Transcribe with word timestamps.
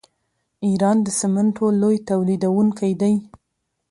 ایران 0.67 0.97
د 1.03 1.07
سمنټو 1.19 1.65
لوی 1.81 1.97
تولیدونکی 2.09 2.91
دی. 3.01 3.13